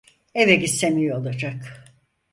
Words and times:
Eve 0.35 0.55
gitsem 0.55 0.97
iyi 0.97 1.13
olacak. 1.15 1.85